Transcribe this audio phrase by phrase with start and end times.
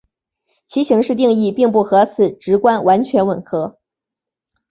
[0.65, 3.77] 其形式定义并不和此直观完全吻合。